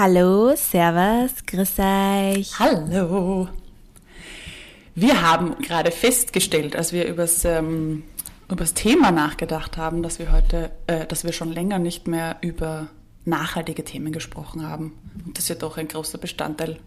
[0.00, 2.56] Hallo, Servus, grüß euch.
[2.60, 3.48] Hallo.
[4.94, 8.04] Wir haben gerade festgestellt, als wir übers, ähm,
[8.48, 12.86] übers Thema nachgedacht haben, dass wir heute, äh, dass wir schon länger nicht mehr über
[13.24, 14.92] nachhaltige Themen gesprochen haben.
[15.26, 16.78] Und das ja doch ein großer Bestandteil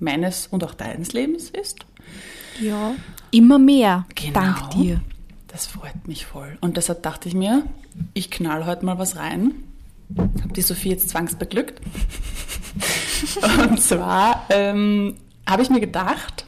[0.00, 1.86] meines und auch deines Lebens ist.
[2.60, 2.96] Ja,
[3.30, 4.06] immer mehr.
[4.16, 4.32] Genau.
[4.32, 5.00] Dank dir.
[5.46, 6.58] Das freut mich voll.
[6.60, 7.62] Und deshalb dachte ich mir,
[8.12, 9.54] ich knall heute mal was rein.
[10.16, 11.80] Habe die Sophie jetzt zwangsbeglückt.
[13.70, 16.46] Und zwar ähm, habe ich mir gedacht,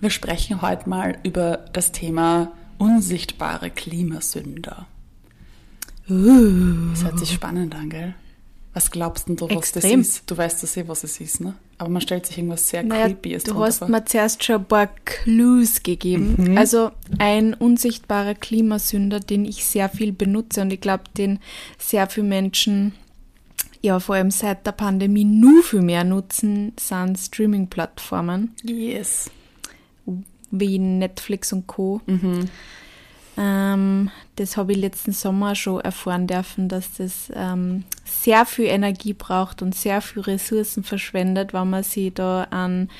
[0.00, 4.86] wir sprechen heute mal über das Thema unsichtbare Klimasünder.
[6.08, 6.90] Uh.
[6.90, 8.14] Das hört sich spannend an, gell?
[8.74, 10.00] Was glaubst denn du, was Extrem.
[10.00, 10.30] das ist?
[10.30, 11.54] Du weißt das eh, was es ist, ne?
[11.78, 13.88] Aber man stellt sich irgendwas sehr Naja, Creepyes du hast vor.
[13.88, 16.34] mir zuerst schon ein paar Clues gegeben.
[16.36, 16.58] Mhm.
[16.58, 21.38] Also ein unsichtbarer Klimasünder, den ich sehr viel benutze und ich glaube, den
[21.78, 22.94] sehr viele Menschen,
[23.80, 29.30] ja vor allem seit der Pandemie, nur viel mehr nutzen, sind Streaming-Plattformen Yes.
[30.50, 32.00] wie Netflix und Co.
[32.06, 32.48] Mhm.
[33.38, 39.12] Ähm, das habe ich letzten Sommer schon erfahren dürfen, dass das ähm, sehr viel Energie
[39.12, 42.90] braucht und sehr viel Ressourcen verschwendet, wenn man sich da an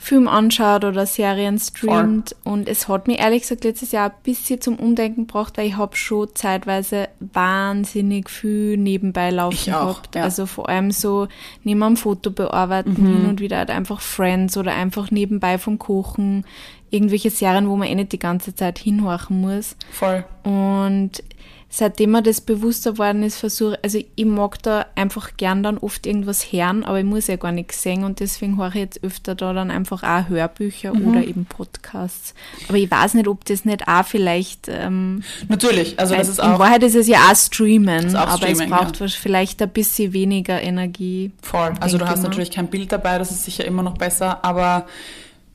[0.00, 2.36] Film anschaut oder Serien streamt.
[2.44, 5.76] Und es hat mir ehrlich gesagt letztes Jahr ein bisschen zum Umdenken gebracht, weil ich
[5.76, 10.14] habe schon zeitweise wahnsinnig viel nebenbei laufen Ich auch, gehabt.
[10.14, 10.22] ja.
[10.22, 11.26] Also vor allem so
[11.64, 16.44] neben am Foto bearbeiten, hin und wieder halt einfach Friends oder einfach nebenbei vom Kochen,
[16.90, 19.76] irgendwelche Serien, wo man eh nicht die ganze Zeit hinhorchen muss.
[19.90, 20.24] Voll.
[20.44, 21.22] Und
[21.70, 26.06] seitdem mir das bewusster worden ist, versuche, also ich mag da einfach gern dann oft
[26.06, 29.34] irgendwas hören, aber ich muss ja gar nichts sehen und deswegen höre ich jetzt öfter
[29.34, 31.08] da dann einfach auch Hörbücher Mhm.
[31.08, 32.34] oder eben Podcasts.
[32.68, 36.44] Aber ich weiß nicht, ob das nicht auch vielleicht, ähm, Natürlich, also das ist in
[36.44, 39.08] auch Wahrheit ist es ja auch Streamen, auch aber es Streaming, braucht ja.
[39.08, 41.32] vielleicht ein bisschen weniger Energie.
[41.42, 41.74] Voll.
[41.80, 42.28] Also du hast mal.
[42.28, 44.86] natürlich kein Bild dabei, das ist sicher immer noch besser, aber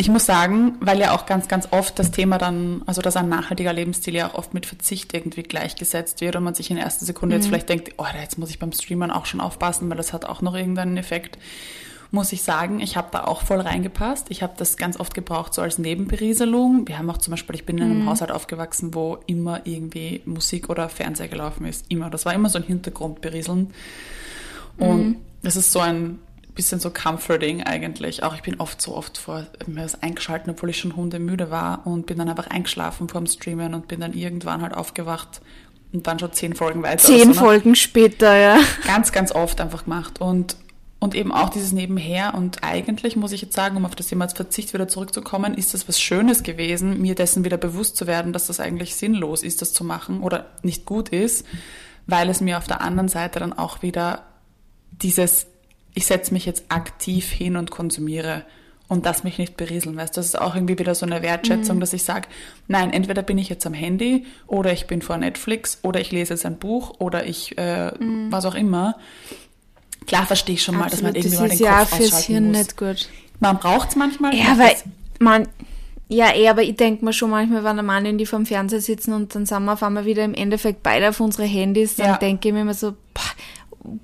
[0.04, 3.30] ich muss sagen, weil ja auch ganz, ganz oft das Thema dann, also dass ein
[3.30, 7.06] nachhaltiger Lebensstil ja auch oft mit Verzicht irgendwie gleichgesetzt wird und man sich in erster
[7.06, 7.42] Sekunde Mhm.
[7.42, 10.26] jetzt vielleicht denkt, oh, jetzt muss ich beim Streamern auch schon aufpassen, weil das hat
[10.26, 11.38] auch noch irgendeinen Effekt.
[12.12, 14.28] Muss ich sagen, ich habe da auch voll reingepasst.
[14.30, 16.86] Ich habe das ganz oft gebraucht, so als Nebenberieselung.
[16.86, 17.92] Wir haben auch zum Beispiel, ich bin in Mhm.
[17.92, 21.86] einem Haushalt aufgewachsen, wo immer irgendwie Musik oder Fernseher gelaufen ist.
[21.88, 22.10] Immer.
[22.10, 23.74] Das war immer so ein Hintergrundberieseln.
[24.78, 26.20] Und das ist so ein
[26.56, 28.24] bisschen so comforting eigentlich.
[28.24, 31.86] Auch ich bin oft so oft vor mir das eingeschalten, obwohl ich schon hundemüde war
[31.86, 35.42] und bin dann einfach eingeschlafen vorm Streamen und bin dann irgendwann halt aufgewacht
[35.92, 37.04] und dann schon zehn Folgen weiter.
[37.04, 37.34] Zehn so, ne?
[37.34, 38.60] Folgen später, ja.
[38.86, 40.58] Ganz, ganz oft einfach gemacht und
[41.04, 42.34] und eben auch dieses Nebenher.
[42.34, 45.86] Und eigentlich muss ich jetzt sagen, um auf das Thema Verzicht wieder zurückzukommen, ist das
[45.90, 49.74] was Schönes gewesen, mir dessen wieder bewusst zu werden, dass das eigentlich sinnlos ist, das
[49.74, 51.46] zu machen oder nicht gut ist,
[52.08, 54.24] weil es mir auf der anderen Seite dann auch wieder
[54.92, 55.48] dieses,
[55.94, 58.44] ich setze mich jetzt aktiv hin und konsumiere
[58.88, 61.80] und das mich nicht berieseln, weißt du, das ist auch irgendwie wieder so eine Wertschätzung,
[61.80, 62.28] dass ich sage,
[62.68, 66.34] nein, entweder bin ich jetzt am Handy oder ich bin vor Netflix oder ich lese
[66.34, 67.92] jetzt ein Buch oder ich, äh,
[68.30, 68.96] was auch immer.
[70.06, 71.94] Klar verstehe ich schon mal, dass man Absolut, irgendwie mal das den ist ja Kopf
[71.94, 72.58] auch fürs ausschalten Hirn muss.
[72.58, 73.10] nicht gut.
[73.40, 74.36] Man braucht es manchmal.
[74.36, 74.76] Ja, ich weil
[75.20, 75.48] man,
[76.10, 78.46] ja, eh, aber ich denke mir schon manchmal, wenn der Mann und die vor dem
[78.46, 81.96] Fernseher sitzen und dann sind wir auf einmal wieder im Endeffekt beide auf unsere Handys,
[81.96, 82.18] dann Ja.
[82.18, 83.32] denke ich mir immer so, pah,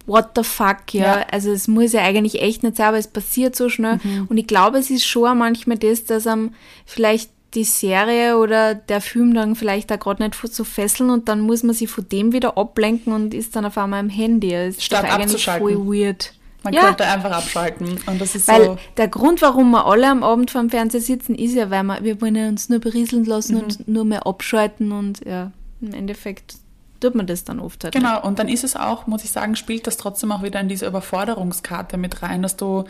[0.06, 1.20] what the fuck, ja?
[1.20, 1.26] Ja.
[1.32, 4.00] Also es muss ja eigentlich echt nicht sein, aber es passiert so schnell.
[4.04, 4.28] Mhm.
[4.30, 6.54] Und ich glaube, es ist schon manchmal das, dass am
[6.86, 11.42] vielleicht die Serie oder der Film dann vielleicht auch gerade nicht so fesseln und dann
[11.42, 14.52] muss man sich von dem wieder ablenken und ist dann auf einmal am Handy.
[14.52, 16.34] Das ist Statt doch eigentlich voll weird.
[16.64, 17.98] Man ja, könnte einfach abschalten.
[18.06, 18.78] Und das ist weil so.
[18.98, 22.04] der Grund, warum wir alle am Abend vor dem Fernseher sitzen, ist ja, weil wir,
[22.04, 23.62] wir wollen uns nur berieseln lassen Mhm.
[23.64, 25.52] und nur mehr abschalten und ja,
[25.82, 26.56] im Endeffekt
[27.00, 27.94] tut man das dann oft halt.
[27.94, 28.04] nicht.
[28.04, 30.68] Genau, und dann ist es auch, muss ich sagen, spielt das trotzdem auch wieder in
[30.68, 32.86] diese Überforderungskarte mit rein, dass du,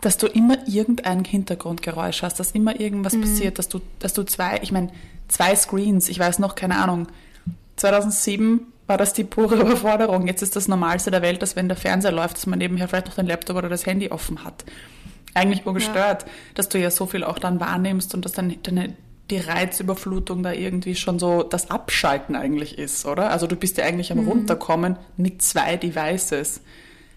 [0.00, 4.58] dass du immer irgendein Hintergrundgeräusch hast, dass immer irgendwas passiert, dass du, dass du zwei,
[4.62, 4.90] ich meine,
[5.28, 7.08] zwei Screens, ich weiß noch, keine Ahnung,
[7.76, 10.26] 2007 war das die pure Überforderung.
[10.26, 13.06] Jetzt ist das Normalste der Welt, dass wenn der Fernseher läuft, dass man nebenher vielleicht
[13.06, 14.64] noch den Laptop oder das Handy offen hat.
[15.34, 18.94] Eigentlich urgestört, dass du ja so viel auch dann wahrnimmst und dass dann deine,
[19.30, 23.30] die Reizüberflutung da irgendwie schon so das Abschalten eigentlich ist, oder?
[23.30, 26.60] Also du bist ja eigentlich am Runterkommen mit zwei Devices.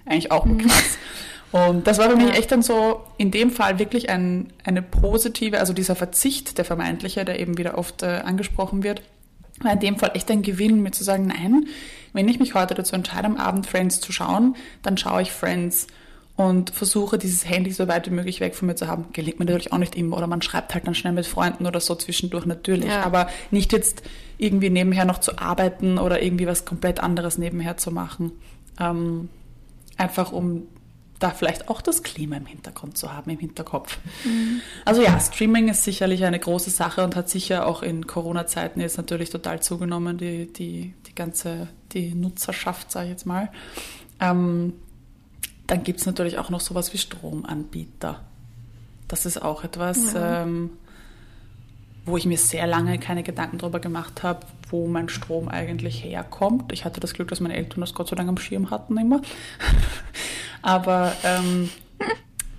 [0.05, 0.97] Eigentlich auch krass.
[1.51, 2.35] Und das war für mich Ja.
[2.35, 7.25] echt dann so in dem Fall wirklich ein, eine positive, also dieser Verzicht, der vermeintliche,
[7.25, 9.01] der eben wieder oft äh, angesprochen wird,
[9.61, 11.67] war in dem Fall echt ein Gewinn, mir zu sagen, nein,
[12.13, 15.87] wenn ich mich heute dazu entscheide, am Abend Friends zu schauen, dann schaue ich Friends
[16.37, 19.05] und versuche dieses Handy so weit wie möglich weg von mir zu haben.
[19.11, 21.79] Gelingt mir natürlich auch nicht immer oder man schreibt halt dann schnell mit Freunden oder
[21.79, 23.01] so zwischendurch natürlich, Ja.
[23.03, 24.03] aber nicht jetzt
[24.37, 28.31] irgendwie nebenher noch zu arbeiten oder irgendwie was komplett anderes nebenher zu machen.
[28.79, 29.29] Ähm,
[29.97, 30.67] einfach um
[31.17, 33.97] da vielleicht auch das Klima im Hintergrund zu haben, im Hinterkopf.
[34.23, 34.61] Mhm.
[34.85, 38.97] Also ja, Streaming ist sicherlich eine große Sache und hat sicher auch in Corona-Zeiten jetzt
[38.97, 43.49] natürlich total zugenommen, die, die, die ganze, die Nutzerschaft, sage ich jetzt mal.
[44.19, 44.73] Ähm,
[45.67, 48.21] dann gibt es natürlich auch noch sowas wie Stromanbieter.
[49.07, 50.43] Das ist auch etwas, ja.
[50.43, 50.71] ähm,
[52.05, 56.71] wo ich mir sehr lange keine Gedanken darüber gemacht habe, wo mein Strom eigentlich herkommt.
[56.71, 59.21] Ich hatte das Glück, dass meine Eltern das Gott sei Dank am Schirm hatten immer.
[60.61, 61.69] Aber ähm,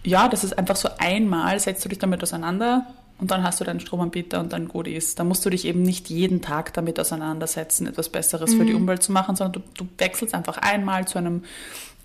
[0.04, 2.86] ja, das ist einfach so einmal, setzt du dich damit auseinander
[3.18, 5.18] und dann hast du deinen Stromanbieter und dann gut ist.
[5.18, 8.58] Da musst du dich eben nicht jeden Tag damit auseinandersetzen, etwas Besseres mhm.
[8.58, 8.82] für die mhm.
[8.82, 11.42] Umwelt zu machen, sondern du, du wechselst einfach einmal zu, einem,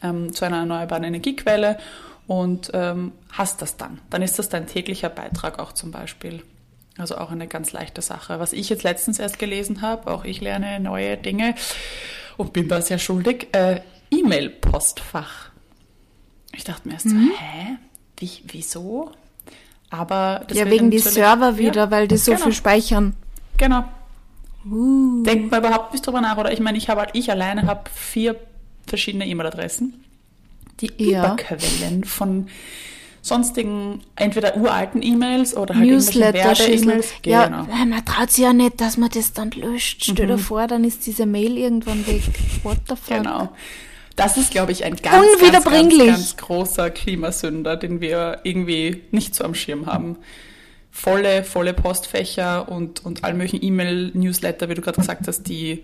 [0.03, 1.77] ähm, zu einer erneuerbaren Energiequelle
[2.27, 3.99] und ähm, hast das dann.
[4.09, 6.43] Dann ist das dein täglicher Beitrag auch zum Beispiel.
[6.97, 8.39] Also auch eine ganz leichte Sache.
[8.39, 11.55] Was ich jetzt letztens erst gelesen habe, auch ich lerne neue Dinge
[12.37, 15.49] und bin da sehr schuldig, äh, E-Mail-Postfach.
[16.55, 17.31] Ich dachte mir erst mhm.
[17.31, 17.77] so, hä?
[18.19, 19.11] Wie, wieso?
[19.89, 22.45] Aber ja, wegen die Server wieder, ja, weil die so genau.
[22.45, 23.15] viel speichern.
[23.57, 23.85] Genau.
[24.65, 25.23] Uh.
[25.23, 26.37] Denkt man überhaupt nicht drüber nach.
[26.37, 28.35] Oder ich meine, ich habe halt, ich alleine habe vier
[28.87, 30.03] verschiedene E-Mail-Adressen,
[30.79, 31.25] die ja.
[31.25, 32.47] Überquellen von
[33.23, 37.13] sonstigen, entweder uralten E-Mails oder halt Newsletter, E-Mails.
[37.25, 37.63] Ja, genau.
[37.85, 40.03] man traut sich ja nicht, dass man das dann löscht.
[40.03, 40.39] Stell dir mhm.
[40.39, 42.21] vor, dann ist diese Mail irgendwann weg.
[42.63, 43.17] What the fuck?
[43.17, 43.49] Genau.
[44.15, 49.33] Das ist, glaube ich, ein ganz, ganz, ganz, ganz großer Klimasünder, den wir irgendwie nicht
[49.33, 50.17] so am Schirm haben.
[50.91, 55.83] Volle, volle Postfächer und, und all möglichen E-Mail-Newsletter, wie du gerade gesagt hast, die,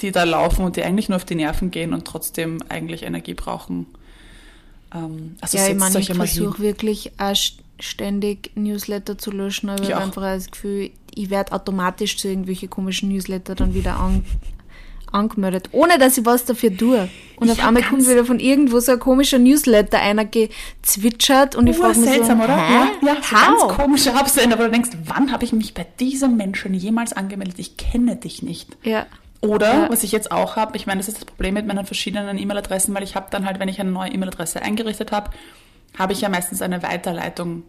[0.00, 3.34] die da laufen und die eigentlich nur auf die Nerven gehen und trotzdem eigentlich Energie
[3.34, 3.86] brauchen.
[4.94, 7.34] Ähm, also ja, ich meine, ich versuche wirklich auch
[7.80, 12.70] ständig Newsletter zu löschen, aber ich habe einfach das Gefühl, ich werde automatisch zu irgendwelchen
[12.70, 14.24] komischen Newsletter dann wieder an,
[15.12, 17.08] angemeldet, ohne dass ich was dafür tue.
[17.36, 21.66] Und ich auf einmal kommt wieder von irgendwo so ein komischer Newsletter einer gezwitschert und
[21.66, 22.56] ich frage mich seltsam, so, oder?
[22.56, 22.86] Hä?
[23.02, 26.36] Ja, ja so ganz komischer Absender, wo du denkst, wann habe ich mich bei diesem
[26.36, 27.58] Menschen jemals angemeldet?
[27.58, 28.76] Ich kenne dich nicht.
[28.82, 29.06] Ja.
[29.40, 29.90] Oder, ja.
[29.90, 32.94] was ich jetzt auch habe, ich meine, das ist das Problem mit meinen verschiedenen E-Mail-Adressen,
[32.94, 35.30] weil ich habe dann halt, wenn ich eine neue E-Mail-Adresse eingerichtet habe,
[35.96, 37.62] habe ich ja meistens eine Weiterleitung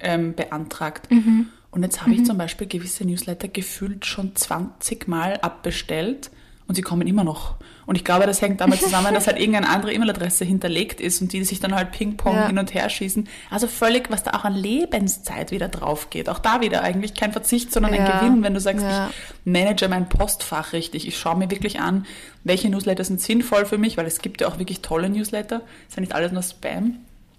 [0.00, 1.10] ähm, beantragt.
[1.10, 1.48] Mhm.
[1.70, 2.16] Und jetzt habe mhm.
[2.16, 6.30] ich zum Beispiel gewisse Newsletter gefühlt schon 20 Mal abbestellt
[6.68, 7.54] und sie kommen immer noch.
[7.86, 11.32] Und ich glaube, das hängt damit zusammen, dass halt irgendeine andere E-Mail-Adresse hinterlegt ist und
[11.32, 12.46] die sich dann halt Ping-Pong ja.
[12.48, 13.28] hin und her schießen.
[13.48, 16.28] Also völlig, was da auch an Lebenszeit wieder drauf geht.
[16.28, 18.04] Auch da wieder eigentlich kein Verzicht, sondern ja.
[18.04, 19.08] ein Gewinn, wenn du sagst, ja.
[19.08, 21.06] ich manage mein Postfach richtig.
[21.06, 22.06] Ich schaue mir wirklich an,
[22.42, 25.62] welche Newsletter sind sinnvoll für mich, weil es gibt ja auch wirklich tolle Newsletter.
[25.82, 26.98] Es ist ja nicht alles nur Spam.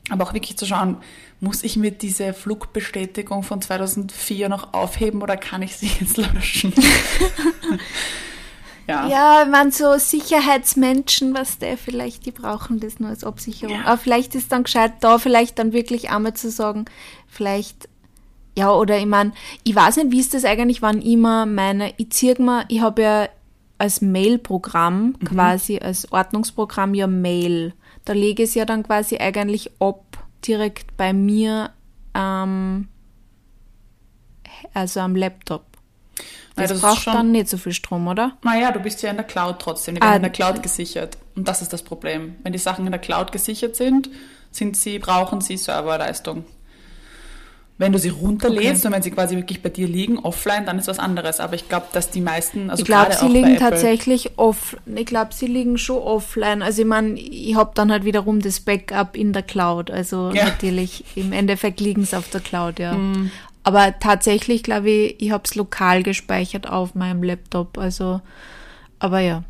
[0.10, 0.98] Aber auch wirklich zu schauen,
[1.42, 6.74] muss ich mir diese Flugbestätigung von 2004 noch aufheben oder kann ich sie jetzt löschen?
[8.88, 13.76] Ja, ja man so Sicherheitsmenschen, was der vielleicht, die brauchen das nur als Absicherung.
[13.76, 13.86] Ja.
[13.86, 16.86] Aber vielleicht ist dann gescheit, da vielleicht dann wirklich einmal zu sagen,
[17.28, 17.90] vielleicht,
[18.58, 22.12] ja, oder ich meine, ich weiß nicht, wie ist das eigentlich, wann immer meine, ich
[22.12, 23.30] ziehe mir, ich habe ja
[23.78, 25.26] als Mail-Programm mhm.
[25.26, 27.74] quasi, als Ordnungsprogramm ja Mail.
[28.06, 31.72] Da lege ich es ja dann quasi eigentlich ab, direkt bei mir,
[32.14, 32.88] ähm,
[34.74, 35.66] also am Laptop.
[36.58, 38.38] Das, das braucht schon, dann nicht so viel Strom, oder?
[38.44, 39.96] Naja, du bist ja in der Cloud trotzdem.
[39.96, 41.18] Die werden ah, in der Cloud gesichert.
[41.36, 42.36] Und das ist das Problem.
[42.44, 44.10] Wenn die Sachen in der Cloud gesichert sind,
[44.52, 46.46] sind sie, brauchen sie Serverleistung.
[47.80, 48.88] Wenn du sie runterlädst okay.
[48.88, 51.40] und wenn sie quasi wirklich bei dir liegen, offline, dann ist was anderes.
[51.40, 54.78] Aber ich glaube, dass die meisten, also ich glaube, sie liegen tatsächlich off.
[54.88, 56.64] Ich glaube, sie liegen schon offline.
[56.64, 59.92] Also ich meine, ich habe dann halt wiederum das Backup in der Cloud.
[59.92, 60.46] Also ja.
[60.46, 62.94] natürlich im Endeffekt liegen sie auf der Cloud, ja.
[62.94, 63.30] Mm.
[63.68, 67.78] Aber tatsächlich, glaube ich, ich habe es lokal gespeichert auf meinem Laptop.
[67.78, 68.22] Also,
[68.98, 69.44] aber ja,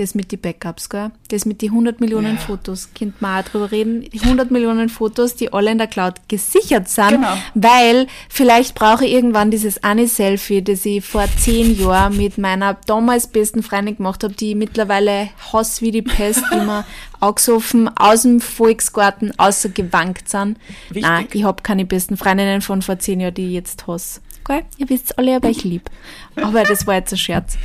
[0.00, 1.10] das mit den Backups, gell?
[1.28, 2.40] Das mit den 100 Millionen ja.
[2.40, 2.88] Fotos,
[3.20, 4.02] man auch drüber reden.
[4.02, 7.36] Die 100 Millionen Fotos, die alle in der Cloud gesichert sind, genau.
[7.54, 12.74] weil vielleicht brauche ich irgendwann dieses eine Selfie, das ich vor zehn Jahren mit meiner
[12.86, 16.84] damals besten Freundin gemacht habe, die mittlerweile Hass wie die Pest, die wir
[17.20, 20.58] angesoffen aus dem Volksgarten außergewankt sind.
[20.88, 21.02] Wichtig.
[21.02, 24.20] Nein, ich habe keine besten Freundinnen von vor zehn Jahren, die ich jetzt hasse.
[24.44, 24.62] Gell?
[24.78, 25.90] Ihr wisst alle, aber ich lieb.
[26.36, 27.58] Aber das war jetzt ein Scherz.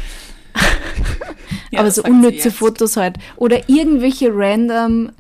[1.74, 3.18] ja, aber so unnütze Fotos halt.
[3.36, 5.12] Oder irgendwelche random,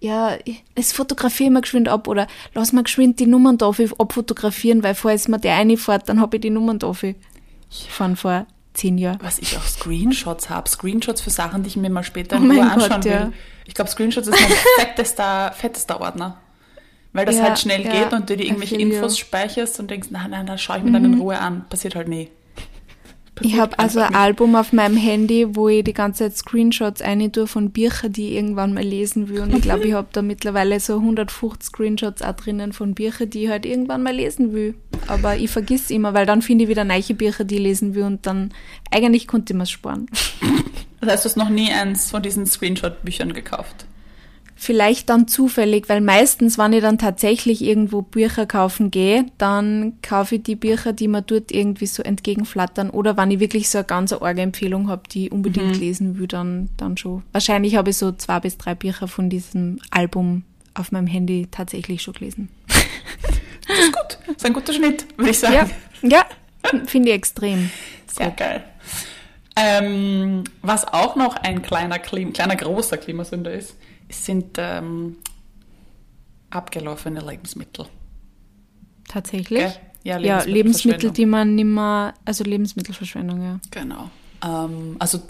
[0.00, 0.36] ja,
[0.74, 5.28] es fotografiere mal geschwind ab oder lass mal geschwind die Nummern da abfotografieren, weil falls
[5.28, 6.92] mir der eine fährt, dann habe ich die Nummern da
[7.88, 9.18] von vor zehn Jahren.
[9.22, 12.50] Was ich auch Screenshots habe, Screenshots für Sachen, die ich mir mal später oh in
[12.50, 13.12] Ruhe anschauen Gott, will.
[13.12, 13.32] Ja.
[13.66, 14.50] Ich glaube, Screenshots ist mein
[14.86, 16.38] fettester, fettester Ordner.
[17.12, 20.08] Weil das ja, halt schnell ja, geht und du dir irgendwelche Infos speicherst und denkst,
[20.10, 21.64] nein, nein, da schaue ich mir dann in Ruhe an.
[21.68, 22.28] Passiert halt nie
[23.40, 27.30] Ich habe also ein Album auf meinem Handy, wo ich die ganze Zeit Screenshots eine
[27.30, 29.40] tue von Büchern, die ich irgendwann mal lesen will.
[29.40, 33.44] Und ich glaube, ich habe da mittlerweile so 150 Screenshots auch drinnen von Büchern, die
[33.44, 34.74] ich halt irgendwann mal lesen will.
[35.06, 38.04] Aber ich vergiss immer, weil dann finde ich wieder neue Bücher, die ich lesen will
[38.04, 38.52] und dann
[38.90, 40.06] eigentlich konnte ich mir sparen.
[41.00, 43.86] Das heißt, du hast noch nie eins von diesen Screenshot-Büchern gekauft?
[44.60, 50.34] Vielleicht dann zufällig, weil meistens, wenn ich dann tatsächlich irgendwo Bücher kaufen gehe, dann kaufe
[50.34, 52.90] ich die Bücher, die mir dort irgendwie so entgegenflattern.
[52.90, 55.80] Oder wenn ich wirklich so eine ganz arge Empfehlung habe, die ich unbedingt mhm.
[55.80, 57.22] lesen will, dann, dann schon.
[57.30, 60.42] Wahrscheinlich habe ich so zwei bis drei Bücher von diesem Album
[60.74, 62.48] auf meinem Handy tatsächlich schon gelesen.
[63.68, 64.18] Das ist gut.
[64.26, 65.70] Das ist ein guter Schnitt, würde ich sagen.
[66.00, 66.26] Ja, ja
[66.86, 67.70] finde ich extrem.
[68.06, 68.64] Sehr geil.
[69.56, 73.74] Ähm, was auch noch ein kleiner, kleiner großer Klimasünder ist,
[74.10, 75.16] sind ähm,
[76.50, 77.86] abgelaufene Lebensmittel.
[79.08, 79.60] Tatsächlich?
[79.60, 79.72] Gell?
[80.04, 83.60] Ja, Lebensmittel ja, Lebensmittel, die man nicht mehr, also Lebensmittelverschwendung, ja.
[83.70, 84.10] Genau.
[84.44, 85.22] Ähm, also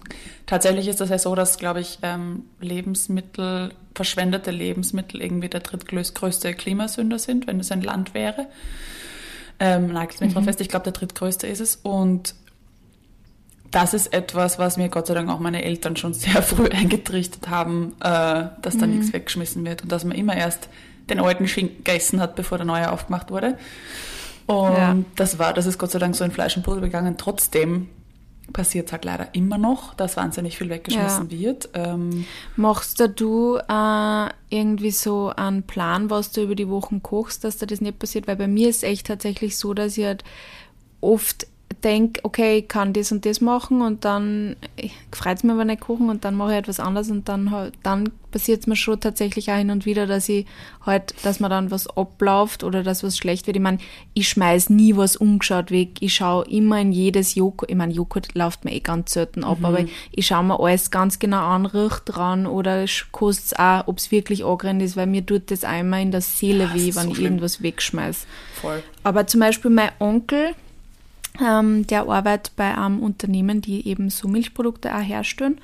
[0.47, 6.55] tatsächlich ist das ja so, dass, glaube ich, ähm, Lebensmittel, verschwendete Lebensmittel irgendwie der drittgrößte
[6.55, 8.47] Klimasünder sind, wenn es ein Land wäre.
[9.59, 10.35] Ähm, nagelt mich mhm.
[10.35, 11.77] drauf fest, ich glaube, der drittgrößte ist es.
[11.77, 12.35] Und
[13.81, 17.49] das ist etwas, was mir Gott sei Dank auch meine Eltern schon sehr früh eingetrichtert
[17.49, 18.99] haben, äh, dass da mhm.
[18.99, 20.69] nichts weggeschmissen wird und dass man immer erst
[21.09, 23.57] den alten Schinken gegessen hat, bevor der neue aufgemacht wurde.
[24.47, 24.97] Und ja.
[25.15, 27.17] das war, das ist Gott sei Dank so in Fleisch und Blut begangen.
[27.19, 27.89] Trotzdem
[28.53, 31.39] passiert es halt leider immer noch, dass wahnsinnig viel weggeschmissen ja.
[31.39, 31.69] wird.
[31.75, 32.25] Ähm,
[32.57, 37.67] Machst du äh, irgendwie so einen Plan, was du über die Wochen kochst, dass da
[37.67, 38.27] das nicht passiert?
[38.27, 40.25] Weil bei mir ist es echt tatsächlich so, dass ich halt
[41.01, 41.47] oft
[41.85, 44.57] denke, okay, ich kann das und das machen und dann
[45.13, 48.11] freut es mir aber nicht kochen und dann mache ich etwas anderes und dann, dann
[48.31, 50.47] passiert es mir schon tatsächlich auch hin und wieder, dass ich
[50.85, 53.57] halt, dass mir dann was abläuft oder dass was schlecht wird.
[53.57, 53.79] Ich meine,
[54.15, 56.01] ich schmeiß nie was umgeschaut weg.
[56.01, 59.61] Ich schaue immer in jedes Joghurt, ich meine, Joghurt läuft mir eh ganz selten ab,
[59.61, 59.65] mhm.
[59.65, 63.99] aber ich schaue mir alles ganz genau an, riech dran oder kostet es auch, ob
[63.99, 67.05] es wirklich angerannt ist, weil mir tut das einmal in der Seele ja, weh, wenn
[67.05, 67.25] so ich schlimm.
[67.25, 68.27] irgendwas wegschmeiß.
[68.61, 68.83] Voll.
[69.05, 70.55] Aber zum Beispiel mein Onkel,
[71.45, 75.61] ähm, der arbeitet bei einem Unternehmen, die eben so Milchprodukte auch herstellen.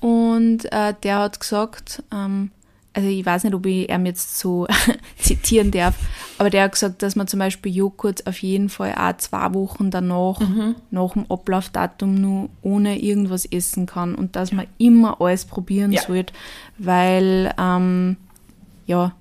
[0.00, 2.50] Und äh, der hat gesagt, ähm,
[2.92, 4.66] also ich weiß nicht, ob ich ihm jetzt so
[5.18, 5.94] zitieren darf,
[6.38, 9.90] aber der hat gesagt, dass man zum Beispiel Joghurt auf jeden Fall auch zwei Wochen
[9.90, 10.74] danach, mhm.
[10.90, 16.02] nach dem Ablaufdatum nur ohne irgendwas essen kann und dass man immer alles probieren ja.
[16.02, 16.32] sollte,
[16.78, 18.16] weil ähm,
[18.86, 19.12] ja,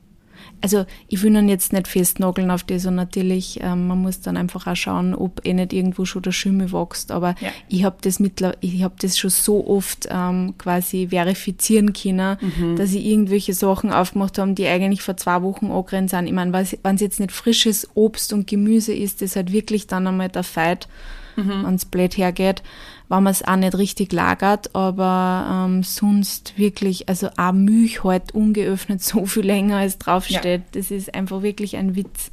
[0.62, 4.38] also ich will ihn jetzt nicht festnageln auf das und natürlich, ähm, man muss dann
[4.38, 7.50] einfach auch schauen, ob eh nicht irgendwo schon der Schimmel wächst, aber ja.
[7.70, 12.75] ich habe das mittler ich habe das schon so oft ähm, quasi verifizieren können, mhm.
[12.75, 16.28] dass ich irgendwelche Sachen aufgemacht habe, die eigentlich vor zwei Wochen angerannt sind.
[16.28, 20.08] Ich meine, wenn es jetzt nicht frisches Obst und Gemüse ist, das halt wirklich dann
[20.08, 20.88] einmal der Fight,
[21.36, 21.63] mhm.
[21.66, 22.63] wenn es blöd hergeht
[23.10, 28.34] wenn man es auch nicht richtig lagert, aber ähm, sonst wirklich, also auch Milch halt
[28.34, 30.62] ungeöffnet so viel länger als draufsteht.
[30.62, 30.68] Ja.
[30.74, 32.32] Das ist einfach wirklich ein Witz.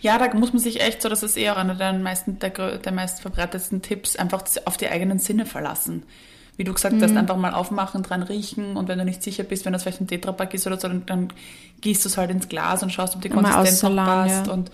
[0.00, 2.92] Ja, da muss man sich echt so, das ist eher einer der meisten, der, der
[2.92, 6.04] meist verbreitetsten Tipps, einfach auf die eigenen Sinne verlassen.
[6.56, 7.02] Wie du gesagt mhm.
[7.02, 10.00] hast, einfach mal aufmachen, dran riechen und wenn du nicht sicher bist, wenn das vielleicht
[10.00, 11.32] ein Tetrapack ist oder so, dann, dann
[11.80, 14.46] gießt du es halt ins Glas und schaust, ob die Konsistenz noch passt.
[14.46, 14.52] Ja.
[14.52, 14.70] Und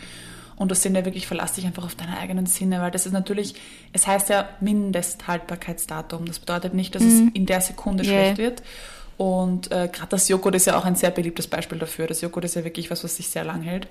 [0.60, 3.12] und das sind ja wirklich, verlass dich einfach auf deine eigenen Sinne, weil das ist
[3.12, 3.54] natürlich,
[3.94, 6.26] es heißt ja Mindesthaltbarkeitsdatum.
[6.26, 7.28] Das bedeutet nicht, dass mhm.
[7.28, 8.12] es in der Sekunde yeah.
[8.12, 8.62] schlecht wird.
[9.16, 12.06] Und äh, gerade das Joghurt ist ja auch ein sehr beliebtes Beispiel dafür.
[12.06, 13.88] Das Joghurt ist ja wirklich was, was sich sehr lang hält.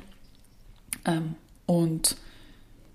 [1.05, 1.33] Ähm,
[1.65, 2.17] und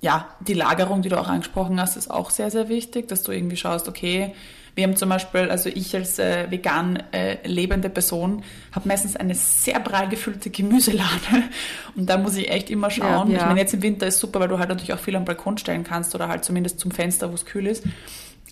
[0.01, 3.33] ja, die Lagerung, die du auch angesprochen hast, ist auch sehr, sehr wichtig, dass du
[3.33, 4.37] irgendwie schaust, okay,
[4.75, 9.35] wir haben zum Beispiel, also ich als äh, vegan äh, lebende Person, habe meistens eine
[9.35, 11.45] sehr prall gefüllte Gemüselade
[11.97, 13.31] und da muss ich echt immer schauen.
[13.31, 13.41] Ja, ja.
[13.41, 15.59] Ich meine, jetzt im Winter ist super, weil du halt natürlich auch viel am Balkon
[15.59, 17.85] stellen kannst oder halt zumindest zum Fenster, wo es kühl ist.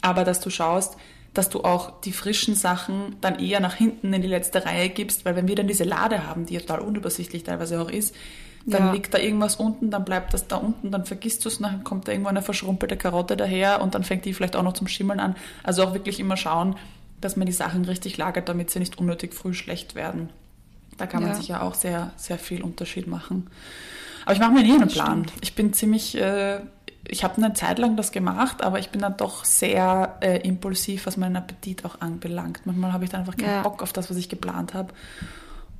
[0.01, 0.97] Aber dass du schaust,
[1.35, 5.25] dass du auch die frischen Sachen dann eher nach hinten in die letzte Reihe gibst,
[5.25, 8.15] weil wenn wir dann diese Lade haben, die total unübersichtlich teilweise auch ist,
[8.67, 8.93] dann ja.
[8.93, 12.07] liegt da irgendwas unten, dann bleibt das da unten, dann vergisst du es, dann kommt
[12.07, 15.21] da irgendwo eine verschrumpelte Karotte daher und dann fängt die vielleicht auch noch zum Schimmeln
[15.21, 15.37] an.
[15.63, 16.77] Also auch wirklich immer schauen,
[17.21, 20.31] dass man die Sachen richtig lagert, damit sie nicht unnötig früh schlecht werden.
[20.97, 21.29] Da kann ja.
[21.29, 23.49] man sich ja auch sehr, sehr viel Unterschied machen.
[24.25, 25.27] Aber ich mache mir nie einen Plan.
[25.41, 26.61] Ich bin ziemlich, äh,
[27.09, 31.07] ich habe eine Zeit lang das gemacht, aber ich bin dann doch sehr äh, impulsiv,
[31.07, 32.61] was meinen Appetit auch anbelangt.
[32.65, 33.63] Manchmal habe ich dann einfach keinen ja.
[33.63, 34.93] Bock auf das, was ich geplant habe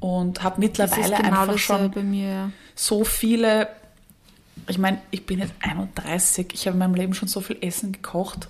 [0.03, 3.69] und habe mittlerweile genau einfach schon mir, so viele.
[4.67, 7.93] Ich meine, ich bin jetzt 31, ich habe in meinem Leben schon so viel Essen
[7.93, 8.49] gekocht,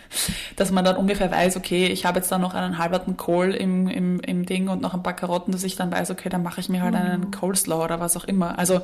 [0.56, 3.86] dass man dann ungefähr weiß, okay, ich habe jetzt dann noch einen halberten Kohl im,
[3.86, 6.60] im, im Ding und noch ein paar Karotten, dass ich dann weiß, okay, dann mache
[6.60, 7.00] ich mir halt mhm.
[7.00, 8.58] einen Coleslaw oder was auch immer.
[8.58, 8.80] Also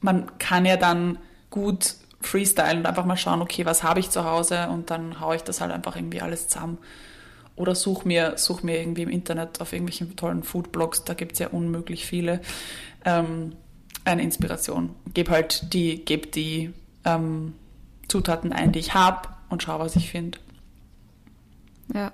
[0.00, 1.18] man kann ja dann
[1.50, 5.34] gut freestyle und einfach mal schauen, okay, was habe ich zu Hause und dann haue
[5.34, 6.78] ich das halt einfach irgendwie alles zusammen.
[7.56, 11.38] Oder such mir, such mir irgendwie im Internet auf irgendwelchen tollen Foodblogs, da gibt es
[11.38, 12.40] ja unmöglich viele,
[13.04, 13.54] ähm,
[14.04, 14.94] eine Inspiration.
[15.12, 16.72] Geb halt die, geb die
[17.04, 17.54] ähm,
[18.08, 20.38] Zutaten ein, die ich habe und schau, was ich finde.
[21.94, 22.12] Ja,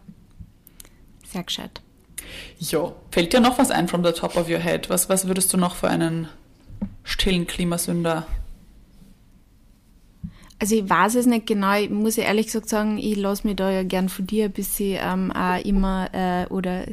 [1.27, 1.81] sehr gescheit.
[2.59, 4.91] Jo, fällt dir noch was ein from the top of your head?
[4.91, 6.29] Was, was würdest du noch für einen
[7.05, 8.27] stillen Klimasünder
[10.59, 13.71] also ich weiß es nicht genau, ich muss ehrlich gesagt sagen, ich lasse mich da
[13.71, 16.85] ja gern von dir ein bisschen ähm, auch immer, äh, oder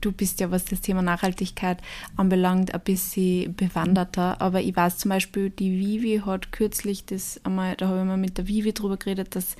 [0.00, 1.78] du bist ja, was das Thema Nachhaltigkeit
[2.16, 4.40] anbelangt, ein bisschen bewanderter.
[4.40, 8.16] Aber ich weiß zum Beispiel, die Vivi hat kürzlich das einmal, da habe ich mal
[8.16, 9.56] mit der Vivi drüber geredet, dass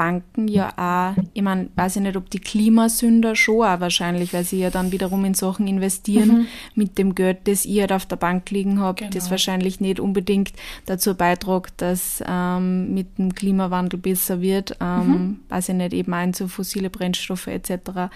[0.00, 4.44] Banken ja auch, ich meine, weiß ich nicht, ob die Klimasünder schon auch wahrscheinlich, weil
[4.44, 6.46] sie ja dann wiederum in Sachen investieren mhm.
[6.74, 9.10] mit dem Geld, das ihr halt auf der Bank liegen habt, genau.
[9.12, 10.54] das wahrscheinlich nicht unbedingt
[10.86, 15.40] dazu beiträgt, dass ähm, mit dem Klimawandel besser wird, ähm, mhm.
[15.50, 18.08] weiß ich nicht, eben ein zu fossile Brennstoffe etc.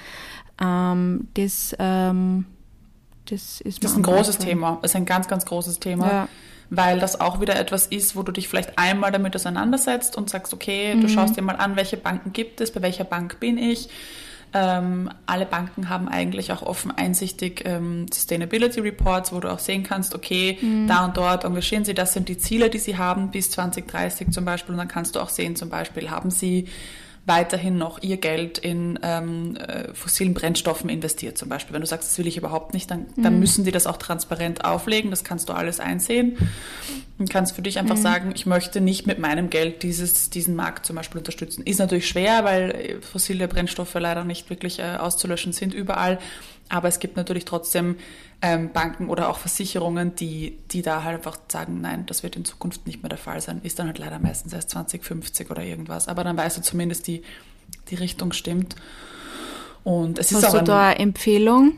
[0.63, 2.47] Ähm, das, ähm,
[3.27, 4.79] das ist, das ist ein großes Thema.
[4.81, 6.07] Das ist ein ganz, ganz großes Thema.
[6.11, 6.29] Ja.
[6.77, 10.55] Weil das auch wieder etwas ist, wo du dich vielleicht einmal damit auseinandersetzt und sagst,
[10.55, 11.01] okay, mhm.
[11.03, 13.89] du schaust dir mal an, welche Banken gibt es, bei welcher Bank bin ich.
[14.57, 19.83] Ähm, alle Banken haben eigentlich auch offen einsichtig ähm, Sustainability Reports, wo du auch sehen
[19.83, 20.87] kannst, okay, mhm.
[20.87, 24.45] da und dort engagieren sie, das sind die Ziele, die sie haben bis 2030 zum
[24.45, 24.73] Beispiel.
[24.73, 26.69] Und dann kannst du auch sehen, zum Beispiel, haben sie
[27.27, 31.73] weiterhin noch ihr Geld in ähm, äh, fossilen Brennstoffen investiert zum Beispiel.
[31.73, 33.41] Wenn du sagst, das will ich überhaupt nicht, dann, dann mhm.
[33.41, 36.37] müssen die das auch transparent auflegen, das kannst du alles einsehen
[37.19, 38.03] und kannst für dich einfach mhm.
[38.03, 41.63] sagen, ich möchte nicht mit meinem Geld dieses, diesen Markt zum Beispiel unterstützen.
[41.65, 46.19] Ist natürlich schwer, weil fossile Brennstoffe leider nicht wirklich äh, auszulöschen sind überall,
[46.75, 47.97] aber es gibt natürlich trotzdem
[48.43, 52.45] ähm, Banken oder auch Versicherungen, die, die da halt einfach sagen, nein, das wird in
[52.45, 53.61] Zukunft nicht mehr der Fall sein.
[53.63, 56.09] Ist dann halt leider meistens erst 2050 oder irgendwas.
[56.09, 57.23] Aber dann weißt du zumindest, die,
[57.91, 58.75] die Richtung stimmt.
[59.85, 61.77] Und es Hast ist auch du ein, da eine Empfehlung?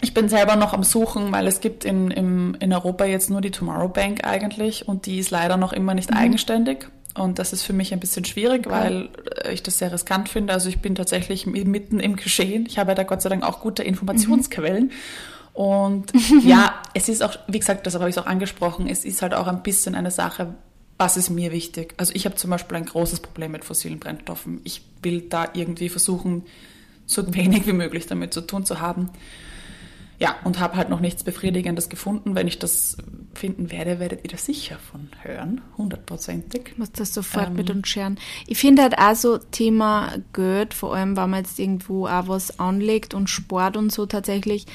[0.00, 3.40] Ich bin selber noch am Suchen, weil es gibt in, im, in Europa jetzt nur
[3.40, 6.18] die Tomorrow Bank eigentlich und die ist leider noch immer nicht mhm.
[6.18, 6.88] eigenständig.
[7.14, 9.08] Und das ist für mich ein bisschen schwierig, weil
[9.50, 10.52] ich das sehr riskant finde.
[10.52, 12.66] Also ich bin tatsächlich mitten im Geschehen.
[12.66, 14.84] Ich habe ja da Gott sei Dank auch gute Informationsquellen.
[14.84, 14.90] Mhm.
[15.54, 19.34] Und ja, es ist auch, wie gesagt, das habe ich auch angesprochen, es ist halt
[19.34, 20.54] auch ein bisschen eine Sache,
[20.98, 21.94] was ist mir wichtig.
[21.96, 24.60] Also ich habe zum Beispiel ein großes Problem mit fossilen Brennstoffen.
[24.64, 26.42] Ich will da irgendwie versuchen,
[27.06, 29.10] so wenig wie möglich damit zu tun zu haben.
[30.18, 32.34] Ja, und habe halt noch nichts Befriedigendes gefunden.
[32.34, 32.96] Wenn ich das
[33.34, 36.74] finden werde, werdet ihr das sicher von hören, hundertprozentig.
[36.76, 38.18] Muss das sofort ähm, mit uns scheren.
[38.46, 42.58] Ich finde halt auch so Thema Geld, vor allem, wenn man jetzt irgendwo auch was
[42.60, 44.66] anlegt und Sport und so tatsächlich,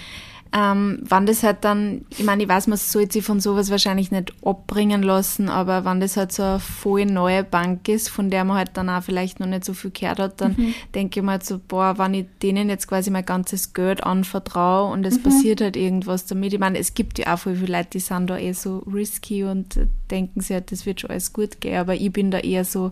[0.51, 4.11] ähm, wann das halt dann, ich meine, ich weiß, man sollte sich von sowas wahrscheinlich
[4.11, 8.43] nicht abbringen lassen, aber wenn das halt so eine voll neue Bank ist, von der
[8.45, 10.73] man halt dann auch vielleicht noch nicht so viel gehört hat, dann mhm.
[10.95, 14.91] denke ich mir halt so, boah, wenn ich denen jetzt quasi mein ganzes Geld anvertraue
[14.91, 15.23] und es mhm.
[15.23, 16.51] passiert halt irgendwas damit.
[16.51, 19.43] Ich meine, es gibt ja auch voll viele Leute, die sind da eh so risky
[19.43, 22.65] und denken sich halt, das wird schon alles gut gehen, aber ich bin da eher
[22.65, 22.91] so,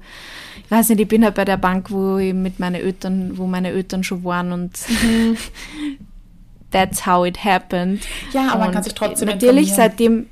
[0.63, 3.47] ich weiß nicht, ich bin halt bei der Bank, wo ich mit meinen Eltern, wo
[3.47, 5.37] meine Eltern schon waren und mhm.
[6.77, 8.05] that's how it happened.
[8.33, 10.27] Ja, aber man kann sich trotzdem Natürlich seitdem,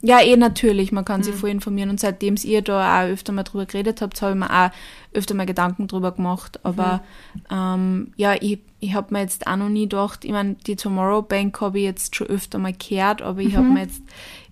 [0.00, 1.24] ja eh natürlich, man kann mhm.
[1.24, 4.38] sich voll informieren und seitdem ihr da auch öfter mal drüber geredet habt, habe ich
[4.38, 4.70] mir auch
[5.12, 6.60] öfter mal Gedanken drüber gemacht.
[6.62, 7.02] Aber
[7.34, 7.40] mhm.
[7.50, 11.22] ähm, ja, ich, ich habe mir jetzt auch noch nie gedacht, ich meine, die Tomorrow
[11.22, 13.56] Bank habe ich jetzt schon öfter mal gehört, aber ich mhm.
[13.56, 14.02] habe mir jetzt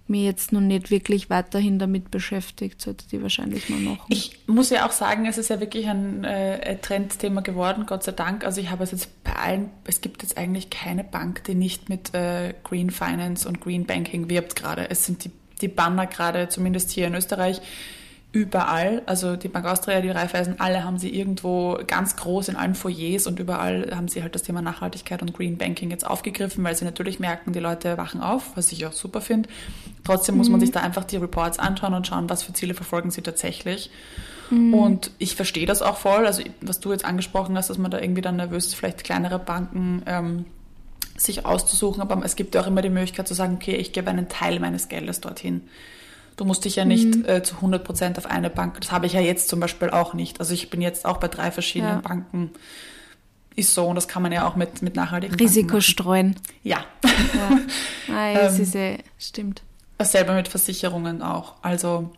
[0.08, 4.06] mir jetzt noch nicht wirklich weiterhin damit beschäftigt, sollte die wahrscheinlich mal machen.
[4.08, 8.12] Ich muss ja auch sagen, es ist ja wirklich ein äh, Trendthema geworden, Gott sei
[8.12, 8.44] Dank.
[8.44, 11.88] Also ich habe es jetzt bei allen, es gibt jetzt eigentlich keine Bank, die nicht
[11.88, 14.90] mit äh, Green Finance und Green Banking wirbt gerade.
[14.90, 17.60] Es sind die, die Banner gerade, zumindest hier in Österreich,
[18.30, 22.74] überall, also die Bank Austria, die Raiffeisen, alle haben sie irgendwo ganz groß in allen
[22.74, 26.76] Foyers und überall haben sie halt das Thema Nachhaltigkeit und Green Banking jetzt aufgegriffen, weil
[26.76, 29.48] sie natürlich merken, die Leute wachen auf, was ich auch super finde.
[30.04, 30.38] Trotzdem mhm.
[30.38, 30.66] muss man mhm.
[30.66, 33.90] sich da einfach die Reports anschauen und schauen, was für Ziele verfolgen sie tatsächlich.
[34.50, 34.74] Mhm.
[34.74, 37.98] Und ich verstehe das auch voll, also was du jetzt angesprochen hast, dass man da
[37.98, 40.44] irgendwie dann nervös ist, vielleicht kleinere Banken ähm,
[41.16, 44.10] sich auszusuchen, aber es gibt ja auch immer die Möglichkeit zu sagen, okay, ich gebe
[44.10, 45.62] einen Teil meines Geldes dorthin.
[46.38, 47.24] Du musst dich ja nicht mhm.
[47.24, 50.14] äh, zu 100 Prozent auf eine Bank, das habe ich ja jetzt zum Beispiel auch
[50.14, 50.38] nicht.
[50.38, 52.00] Also ich bin jetzt auch bei drei verschiedenen ja.
[52.00, 52.52] Banken.
[53.56, 56.36] Ist so und das kann man ja auch mit, mit nachhaltigen Risiko streuen.
[56.62, 56.84] Ja.
[57.04, 57.58] ja.
[58.08, 59.62] Ah, ja ähm, ist, äh, stimmt.
[59.98, 61.56] Dasselbe mit Versicherungen auch.
[61.60, 62.12] Also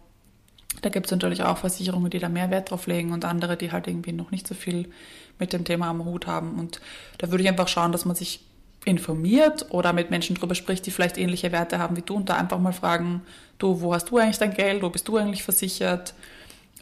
[0.83, 3.73] da gibt es natürlich auch Versicherungen, die da mehr Wert drauf legen und andere, die
[3.73, 4.91] halt irgendwie noch nicht so viel
[5.39, 6.59] mit dem Thema am Hut haben.
[6.59, 6.83] Und
[7.17, 8.41] da würde ich einfach schauen, dass man sich
[8.85, 12.37] informiert oder mit Menschen drüber spricht, die vielleicht ähnliche Werte haben wie du und da
[12.37, 13.23] einfach mal fragen,
[13.59, 16.15] du, wo hast du eigentlich dein Geld, wo bist du eigentlich versichert?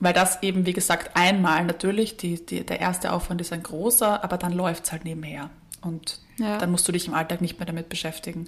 [0.00, 4.22] Weil das eben, wie gesagt, einmal natürlich, die, die, der erste Aufwand ist ein großer,
[4.22, 5.50] aber dann läuft es halt nebenher.
[5.80, 6.58] Und ja.
[6.58, 8.46] dann musst du dich im Alltag nicht mehr damit beschäftigen.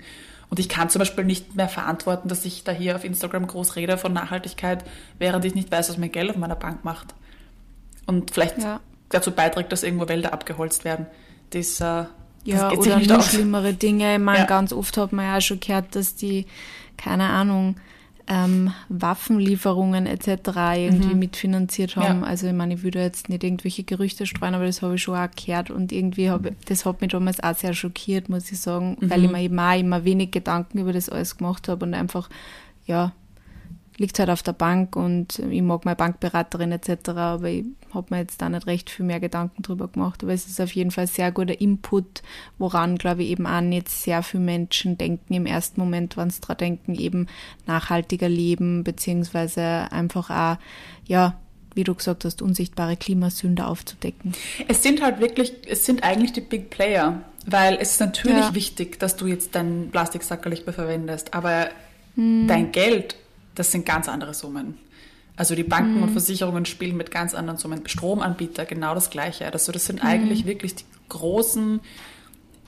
[0.49, 3.77] Und ich kann zum Beispiel nicht mehr verantworten, dass ich da hier auf Instagram groß
[3.77, 4.85] rede von Nachhaltigkeit,
[5.19, 7.15] während ich nicht weiß, was mein Geld auf meiner Bank macht.
[8.07, 8.81] Und vielleicht ja.
[9.09, 11.07] dazu beiträgt, dass irgendwo Wälder abgeholzt werden.
[11.51, 12.05] Das, äh,
[12.45, 13.31] ja, oder noch aus.
[13.31, 14.15] schlimmere Dinge.
[14.15, 14.45] Ich meine, ja.
[14.47, 16.47] ganz oft hat man ja auch schon gehört, dass die,
[16.97, 17.77] keine Ahnung,
[18.31, 20.29] ähm, Waffenlieferungen etc.
[20.77, 21.19] irgendwie mhm.
[21.19, 22.21] mitfinanziert haben.
[22.21, 22.27] Ja.
[22.27, 25.17] Also ich meine, ich würde jetzt nicht irgendwelche Gerüchte streuen, aber das habe ich schon
[25.17, 28.97] auch gehört und irgendwie habe das hat mich damals auch sehr schockiert, muss ich sagen,
[29.01, 29.11] mhm.
[29.11, 32.31] weil ich mir eben auch immer wenig Gedanken über das alles gemacht habe und einfach,
[32.87, 33.13] ja,
[34.01, 38.21] liegt halt auf der Bank und ich mag meine Bankberaterin etc., aber ich habe mir
[38.21, 40.23] jetzt da nicht recht viel mehr Gedanken drüber gemacht.
[40.23, 42.23] Aber es ist auf jeden Fall sehr guter Input,
[42.57, 46.41] woran, glaube ich, eben auch nicht sehr viele Menschen denken im ersten Moment, wenn sie
[46.41, 47.27] daran denken, eben
[47.67, 50.57] nachhaltiger leben, beziehungsweise einfach auch,
[51.07, 51.37] ja,
[51.75, 54.33] wie du gesagt hast, unsichtbare Klimasünder aufzudecken.
[54.67, 58.55] Es sind halt wirklich, es sind eigentlich die Big Player, weil es ist natürlich ja.
[58.55, 61.69] wichtig, dass du jetzt deinen Plastiksackerl nicht mehr verwendest, aber
[62.15, 62.49] hm.
[62.49, 63.17] dein Geld
[63.55, 64.79] das sind ganz andere Summen.
[65.37, 66.03] Also die Banken mhm.
[66.05, 67.87] und Versicherungen spielen mit ganz anderen Summen.
[67.87, 69.51] Stromanbieter genau das Gleiche.
[69.51, 70.09] Also das sind mhm.
[70.09, 71.81] eigentlich wirklich die großen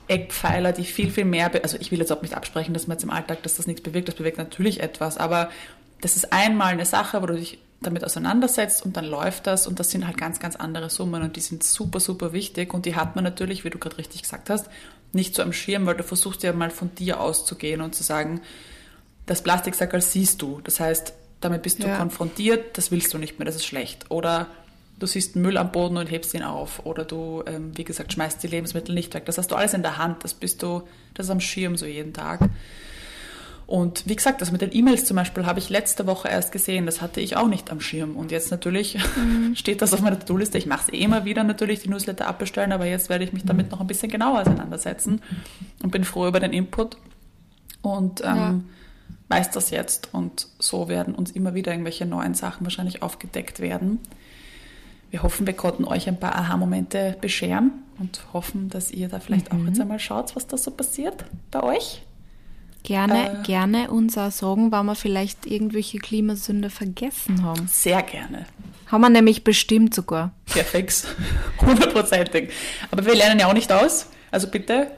[0.07, 3.03] Eckpfeiler, die viel, viel mehr, also ich will jetzt auch nicht absprechen, dass man jetzt
[3.03, 5.49] im Alltag, dass das nichts bewirkt, das bewirkt natürlich etwas, aber
[6.01, 9.79] das ist einmal eine Sache, wo du dich damit auseinandersetzt und dann läuft das und
[9.79, 12.95] das sind halt ganz, ganz andere Summen und die sind super, super wichtig und die
[12.95, 14.67] hat man natürlich, wie du gerade richtig gesagt hast,
[15.13, 18.41] nicht so am Schirm, weil du versuchst ja mal von dir auszugehen und zu sagen,
[19.25, 20.61] das Plastiksackerl siehst du.
[20.63, 21.97] Das heißt, damit bist du ja.
[21.97, 24.09] konfrontiert, das willst du nicht mehr, das ist schlecht.
[24.09, 24.47] Oder
[24.99, 26.85] du siehst Müll am Boden und hebst ihn auf.
[26.85, 29.25] Oder du, ähm, wie gesagt, schmeißt die Lebensmittel nicht weg.
[29.25, 30.83] Das hast du alles in der Hand, das bist du,
[31.13, 32.39] das ist am Schirm so jeden Tag.
[33.65, 36.85] Und wie gesagt, das mit den E-Mails zum Beispiel habe ich letzte Woche erst gesehen,
[36.85, 38.17] das hatte ich auch nicht am Schirm.
[38.17, 39.55] Und jetzt natürlich mhm.
[39.55, 40.57] steht das auf meiner To-Do-Liste.
[40.57, 43.45] Ich mache es eh immer wieder natürlich, die Newsletter abbestellen, aber jetzt werde ich mich
[43.45, 45.21] damit noch ein bisschen genauer auseinandersetzen
[45.81, 46.97] und bin froh über den Input.
[47.81, 48.59] Und ähm, ja
[49.29, 53.99] weiß das jetzt und so werden uns immer wieder irgendwelche neuen Sachen wahrscheinlich aufgedeckt werden.
[55.09, 59.53] Wir hoffen, wir konnten euch ein paar Aha-Momente bescheren und hoffen, dass ihr da vielleicht
[59.53, 59.61] mhm.
[59.61, 62.01] auch jetzt einmal schaut, was da so passiert bei euch.
[62.83, 67.67] Gerne, äh, gerne uns auch sagen, wann wir vielleicht irgendwelche Klimasünde vergessen haben.
[67.67, 68.45] Sehr gerne.
[68.87, 70.31] Haben wir nämlich bestimmt sogar.
[70.45, 71.05] Perfekt,
[71.61, 72.51] hundertprozentig.
[72.91, 74.07] Aber wir lernen ja auch nicht aus.
[74.31, 74.91] Also bitte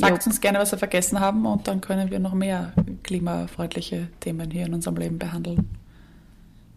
[0.00, 4.50] Sagt uns gerne, was wir vergessen haben und dann können wir noch mehr klimafreundliche Themen
[4.50, 5.68] hier in unserem Leben behandeln.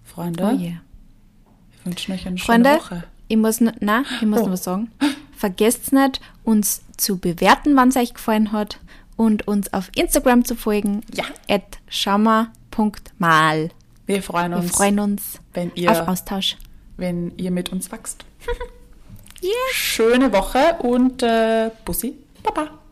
[0.04, 0.60] Freunde, oh yeah.
[0.60, 3.04] wir wünschen euch eine Freunde, schöne Woche.
[3.28, 4.44] Ich muss, na, ich muss oh.
[4.44, 4.92] noch was sagen.
[5.36, 8.80] Vergesst nicht, uns zu bewerten, wann es euch gefallen hat
[9.16, 11.02] und uns auf Instagram zu folgen.
[11.14, 11.24] Ja.
[11.50, 13.70] At schammer.mal.
[14.06, 14.66] Wir freuen uns.
[14.66, 16.58] Wir freuen uns wenn ihr, auf Austausch.
[16.98, 18.26] Wenn ihr mit uns wächst.
[19.42, 19.52] yeah.
[19.72, 22.16] Schöne Woche und äh, Bussi.
[22.44, 22.83] Baba.